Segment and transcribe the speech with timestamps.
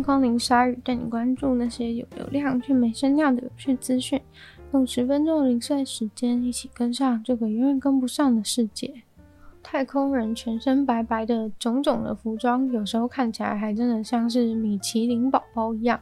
[0.00, 4.18] 迎光临鲨鱼，带你关注那些有流量却没声量的有趣资讯。
[4.72, 9.02] 用十分钟的零碎时间，一起跟上这个永远跟不上的世界。
[9.62, 16.00] 太空人全身白白的，种种的服装，有时候看起来还真的像是米其林宝宝一样。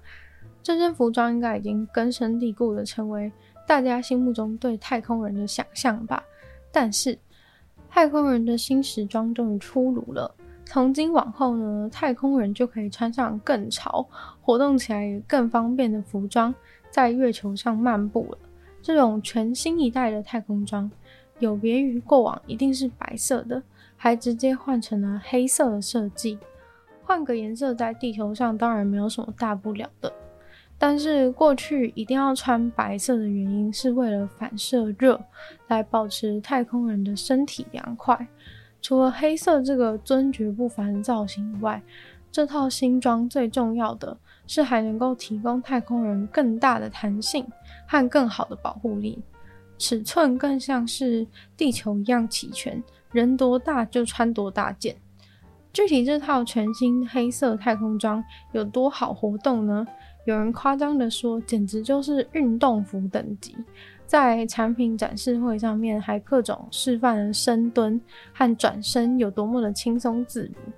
[0.62, 3.32] 这身服装应该已经根深蒂固的成为
[3.66, 6.22] 大家心目中对太空人的想象吧。
[6.70, 7.18] 但是，
[7.90, 10.32] 太空人的新时装终于出炉了。
[10.70, 14.06] 从今往后呢，太空人就可以穿上更潮、
[14.42, 16.54] 活动起来也更方便的服装，
[16.90, 18.38] 在月球上漫步了。
[18.82, 20.90] 这种全新一代的太空装，
[21.38, 23.62] 有别于过往一定是白色的，
[23.96, 26.38] 还直接换成了黑色的设计。
[27.02, 30.12] 换个颜色在地球上当然没有什么大不了的，
[30.76, 35.18] 但是过去一定要穿白色的原因是为了反射热，
[35.68, 38.28] 来保持太空人的身体凉快。
[38.80, 41.82] 除了黑色这个尊爵不凡造型以外，
[42.30, 47.46] 这套新装最重要的是还能够提供太空人更大的弹性
[47.86, 49.20] 和更好的保护力，
[49.78, 51.26] 尺寸更像是
[51.56, 54.96] 地球一样齐全，人多大就穿多大件。
[55.72, 59.86] 具体这套全新黑色太空装有多好活动呢？
[60.24, 63.54] 有人夸张的说，简直就是运动服等级。
[64.08, 68.00] 在产品展示会上面，还各种示范了深蹲
[68.32, 70.72] 和转身有多么的轻松自如。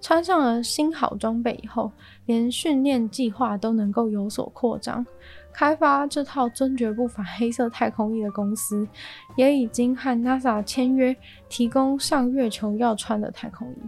[0.00, 1.92] 穿上了新好装备以后，
[2.24, 5.04] 连训练计划都能够有所扩张。
[5.52, 8.88] 开发这套尊爵不凡黑色太空衣的公司，
[9.36, 11.14] 也已经和 NASA 签约，
[11.50, 13.82] 提供上月球要穿的太空衣。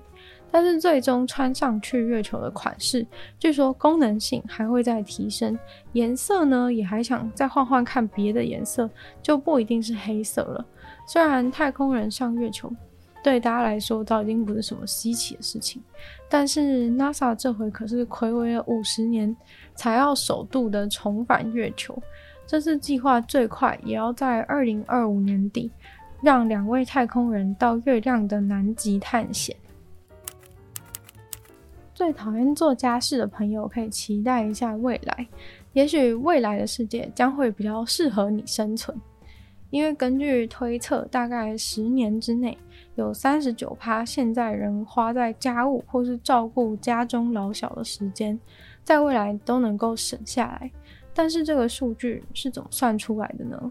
[0.52, 3.04] 但是最终穿上去月球的款式，
[3.38, 5.58] 据说功能性还会再提升，
[5.94, 8.88] 颜色呢也还想再换换看别的颜色，
[9.22, 10.64] 就不一定是黑色了。
[11.08, 12.70] 虽然太空人上月球
[13.24, 15.82] 对大家来说早已经不是什么稀奇的事情，
[16.28, 19.34] 但是 NASA 这回可是睽违了五十年
[19.74, 21.96] 才要首度的重返月球，
[22.46, 25.70] 这次计划最快也要在二零二五年底
[26.20, 29.56] 让两位太空人到月亮的南极探险。
[32.02, 35.24] 最讨厌做家事的朋友可以期待一下未来，
[35.72, 39.00] 也许未来的世界将会比较适合你生存。
[39.70, 42.58] 因为根据推测，大概十年之内，
[42.96, 48.36] 有三十九趴现在人花在家务或是照顾家中老小的时间，
[48.82, 50.68] 在未来都能够省下来。
[51.14, 53.70] 但是这个数据是怎么算出来的呢？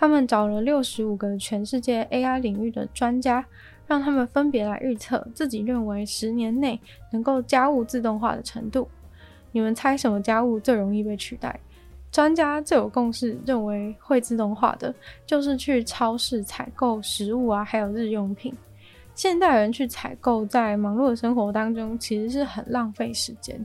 [0.00, 3.44] 他们找了六十五个全世界 AI 领域的专家。
[3.86, 6.80] 让他们分别来预测自己认为十年内
[7.10, 8.88] 能够家务自动化的程度。
[9.50, 11.58] 你们猜什么家务最容易被取代？
[12.12, 14.94] 专家最有共识认为会自动化的
[15.26, 18.54] 就是去超市采购食物啊，还有日用品。
[19.16, 23.60] 现代人去采购，在忙碌的生活当中其实是很浪费时间。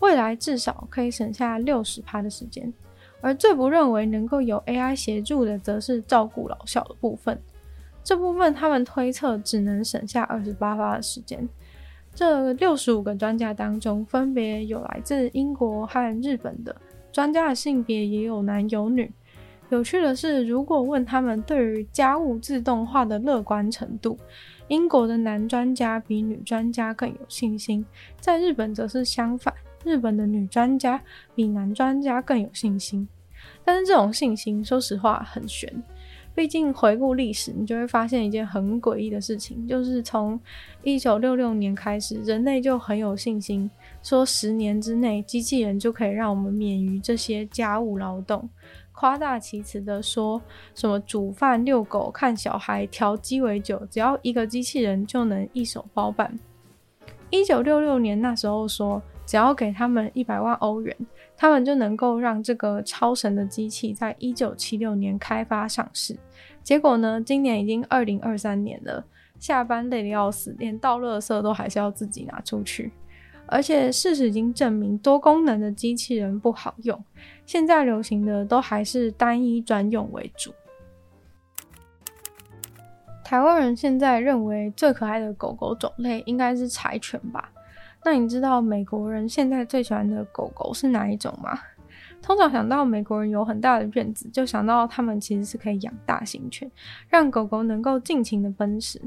[0.00, 2.72] 未来至少可以省下六十趴的时间。
[3.22, 7.40] 而最不认为能够有 AI 协助的，则是照顾老小的部分。
[8.04, 11.48] 这部分他们推测只能省下二十八趴的时间。
[12.14, 16.76] 这六十五个专家当中，分别有来自英国和日本的
[17.10, 19.10] 专家的性别也有男有女。
[19.70, 24.18] 有趣的是，如果问他们对于家务自动化的乐观程度，
[24.68, 27.82] 英国的男专家比女专家更有信心，
[28.20, 31.00] 在日本则是相反，日本的女专家
[31.34, 33.08] 比男专家更有信心。
[33.64, 35.82] 但是这种信心，说实话很悬。
[36.34, 40.40] 毕竟回顾历史，你就会发现一件很诡异的事情，就是从
[40.82, 43.70] 一九六六年开始，人类就很有信心，
[44.02, 48.48] 说十年之内机器人就可以让我们免于这些家务劳动，
[48.92, 50.40] 夸大其词的说
[50.74, 56.34] 什么煮饭、遛狗、看小孩、调鸡尾酒，只要一个机器人就能一手包办。
[57.28, 60.96] 一九六六年那时候说，只要给他们一百万欧元。
[61.36, 66.16] 他们就能够让这个超神的机器在一九七六年开发上市。
[66.62, 69.04] 结果呢，今年已经二零二三年了，
[69.40, 72.92] 下班累得要死，连倒垃圾都还是要自己拿出去。
[73.46, 77.04] 而且事实已经证明，多功能的机器人不好用，
[77.44, 80.54] 现在流行的都还是单一专用为主。
[83.24, 87.50] 台湾人现在认为最可爱的狗狗种类应该是柴犬吧？
[88.04, 91.58] 那你知道美国人现在最喜欢的狗狗是哪一种吗？
[92.20, 96.70] 通常想到美国人有很大的院子，就想到他们其实是可以养大型犬，
[97.08, 99.00] 让狗狗能够尽情的奔驰。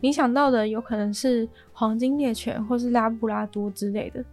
[0.00, 4.24] 你想到的有可能是黄金猎犬或是拉布拉多之类的。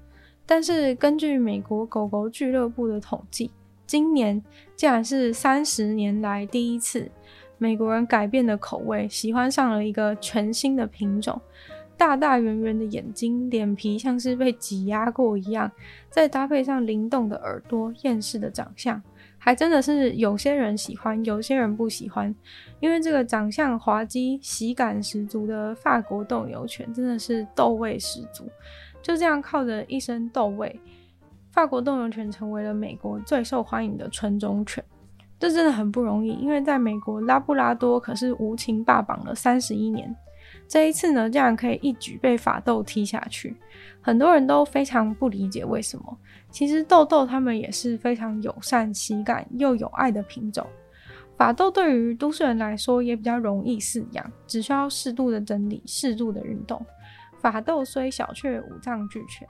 [0.46, 3.52] 但是根据美国狗狗俱乐部的统计，
[3.86, 4.44] 今年
[4.76, 7.10] 竟然是三十年来第一次，
[7.58, 11.40] 美国人改变的口味，喜欢上了一个全新的品种。
[12.00, 15.70] 大大圆圆的眼睛，脸皮像是被挤压过一样，
[16.10, 19.00] 再搭配上灵动的耳朵、厌世的长相，
[19.38, 22.34] 还真的是有些人喜欢，有些人不喜欢。
[22.80, 28.50] 因为这个长相滑稽、喜感十足的法国斗牛犬，真的是斗味十足。
[29.02, 30.80] 就这样靠着一身斗味，
[31.52, 34.82] 法国斗牛犬成为了美国最受欢迎的纯种犬。
[35.38, 40.16] 这真的很不容易，因为在美国，拉布拉多可是无情霸榜了三十一年。
[40.70, 43.58] 这一次呢，竟然可以一举被法斗踢下去，
[44.00, 46.18] 很多人都非常不理解为什么。
[46.52, 50.66] 其实豆豆他们也是非常友善、喜感又有爱的品种。
[51.36, 56.86] 法斗对于都市人来说也比较容易饲养，只需要适度的整理、适度的运动。
[57.40, 59.48] 法斗虽小，却五脏俱全。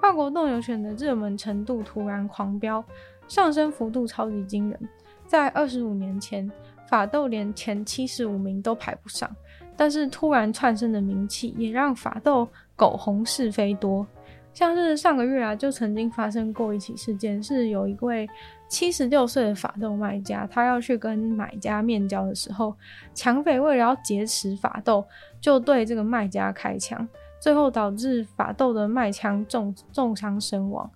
[0.00, 2.84] 法国斗牛犬的热门程度突然狂飙，
[3.28, 4.80] 上升幅度超级惊人。
[5.24, 6.50] 在二十五年前，
[6.88, 9.30] 法斗连前七十五名都排不上。
[9.78, 14.04] 但是突然窜升的名气，也让法斗狗红是非多。
[14.52, 18.28] 像是上个月啊，就曾经发生过一起事件，是有一位
[18.68, 22.74] 七十六岁的法斗卖家，他要去跟买家面交的时候，
[23.14, 25.04] 抢匪为了要劫持法斗，
[25.40, 27.06] 就对这个卖家开枪，
[27.40, 30.90] 最后导致法斗的卖枪重重伤身亡。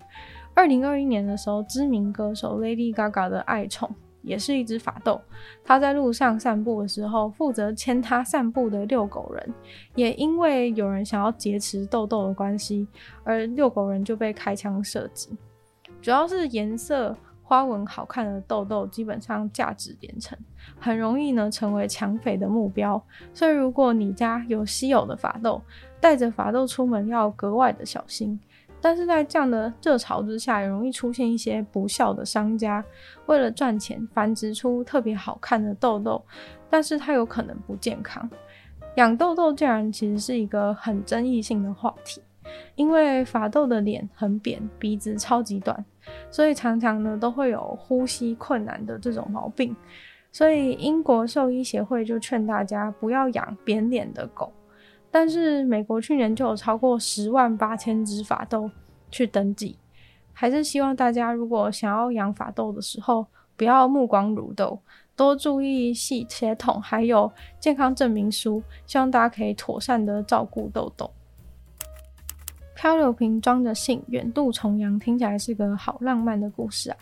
[0.55, 3.95] 二零二一年的时候，知名歌手 Lady Gaga 的爱宠。
[4.23, 5.21] 也是一只法斗，
[5.65, 9.55] 他在路上散步的时候，负责牵他散步的遛狗人，
[9.95, 12.87] 也因为有人想要劫持豆豆的关系，
[13.25, 15.37] 而遛狗人就被开枪射击。
[16.01, 20.39] 主要是颜色花纹好看的豆豆，基本上价值连城，
[20.81, 23.01] 很容易呢成为抢匪的目标。
[23.35, 25.61] 所以如果你家有稀有的法斗，
[26.01, 28.41] 带着法斗出门要格外的小心。
[28.83, 32.85] 但是在这样的热潮之下，也容易出现一些不肖的商家，
[33.27, 36.21] 为了赚钱繁殖出特别好看的豆豆，
[36.69, 38.29] 但是它有可能不健康。
[38.97, 42.21] 养豆豆竟然其实是一个很争议性的话题，
[42.75, 45.83] 因为法斗的脸很扁，鼻子超级短，
[46.31, 49.75] 所以常常呢都会有呼吸困难的这种毛病。
[50.33, 54.53] 所以英国兽医协会就劝大家不要养扁脸的狗。
[55.13, 58.71] 但是美国去年就有超过十万八千只法斗
[59.11, 59.77] 去登记，
[60.33, 64.81] 还是希望大家如果想要养法斗的时候，不要目光如豆，
[65.15, 67.31] 多注意系血统还有
[67.61, 71.11] 健康证明书，希望大家可以妥善的照顾豆豆。
[72.75, 76.97] 漂流瓶装着信，远渡重洋，听起来是个好浪漫的故事啊！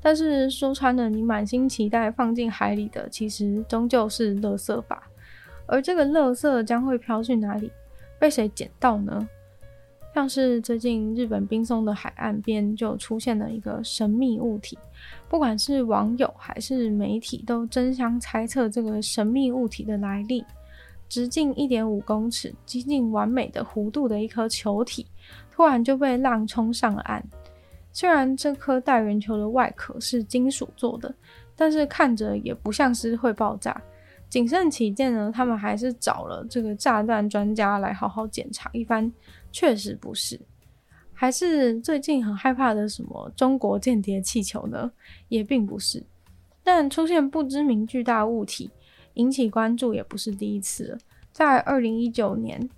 [0.00, 5.02] 但是说穿了，你满心期待放进海里的，其实终究是垃圾吧。
[5.66, 7.70] 而这个垃圾将会飘去哪里？
[8.18, 9.28] 被谁捡到呢？
[10.14, 14.78] 像是最近日本滨松的海岸边就出现了一个神秘物体，
[15.28, 20.44] 不管是网友还是媒体都争相猜测这个神秘物体的来历。
[21.06, 25.06] 直径一点五公尺、接近完美的弧度的一颗球体，
[25.52, 27.22] 突然就被浪冲上了岸。
[27.92, 31.14] 虽然这颗带圆球的外壳是金属做的，
[31.54, 33.80] 但是看着也不像是会爆炸。
[34.34, 39.12] 谨慎起见呢，他们还是找了这个炸弹专家来好好检查一番，
[39.52, 40.40] 确实不是。
[41.12, 44.90] 还是最近很害怕的什么中国间谍气球呢？
[45.28, 46.02] 也并不是。
[46.64, 48.72] 但出现不知名巨大物体
[49.12, 50.98] 引起关注也不是第一次了。
[51.30, 52.68] 在二零一九年，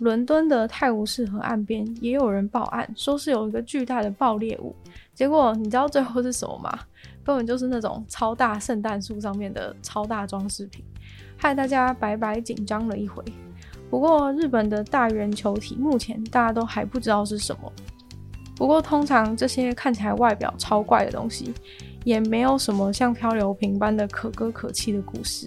[0.00, 4.74] 伦敦的泰晤士河岸边也有人报案，说是有一个巨大的爆裂物。
[5.14, 6.76] 结果你知道最后是什么吗？
[7.22, 10.84] 根本就是那种超大圣诞树上面的超大装饰品。
[11.44, 13.22] 害大家白白紧张了一回。
[13.90, 17.70] 不过，日本的大圆球体目前大家都还不知道是什么。
[18.56, 21.52] 不过，通常这些看起来外表超怪的东西，
[22.02, 25.46] 也没有什么像漂流瓶般的可歌可泣的故事。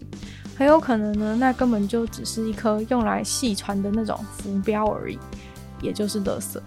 [0.56, 5.18] 很有可能呢，那根本就只是一颗用来系船的那种浮标而已，
[5.82, 6.60] 也就是垃圾。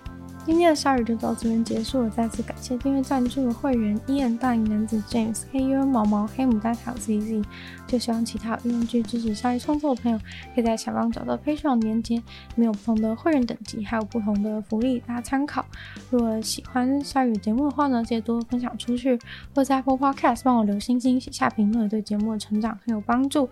[0.46, 7.44] 今天的鲨鱼就到这边结束了，再次感谢订阅赞助的会员：Ian、大龄男子 James、黑鸢毛毛、黑牡丹还有 ZZ。
[7.86, 10.18] 就希望其他有愿意支持鲨鱼创作的朋友，
[10.54, 12.22] 可以在下方找到 Patreon 连接，里
[12.54, 15.64] 面有不同的会员等级，还有不同的福利，大家参考。
[16.08, 19.18] 如果喜欢鲨鱼节目的话呢，记得多多分享出去，
[19.54, 23.48] 或在 Apple Podcast 帮我留星星、写下评论，对节目的成长很有帮助。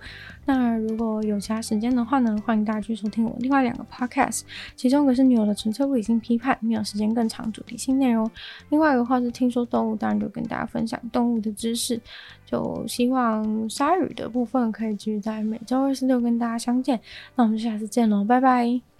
[0.46, 4.42] 那如果有其他时间的话呢，欢迎大家去收听我另外两个 Podcast，
[4.76, 8.30] 其中一个是女友的纯粹不理性批判，没有时间更长主题性内容。
[8.70, 12.00] 另外的话是听说动物，当然就跟大家分享动物的知识。
[12.46, 16.98] 就希望鲨鱼的部分可以继续在每周二、四、六跟大家相见。
[17.36, 18.97] 那我们下次见喽，拜拜。